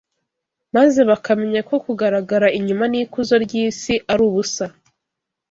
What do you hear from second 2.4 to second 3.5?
inyuma n’ikuzo